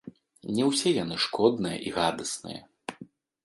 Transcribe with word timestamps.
Не 0.59 0.63
ўсе 0.69 0.93
яны 1.03 1.19
шкодныя 1.27 1.77
і 1.91 1.95
гадасныя. 2.01 2.61